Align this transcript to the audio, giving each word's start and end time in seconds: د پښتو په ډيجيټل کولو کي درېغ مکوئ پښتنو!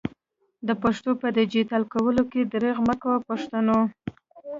د 0.67 0.69
پښتو 0.83 1.09
په 1.21 1.27
ډيجيټل 1.37 1.83
کولو 1.93 2.21
کي 2.31 2.41
درېغ 2.53 2.77
مکوئ 2.87 3.17
پښتنو! 3.29 3.79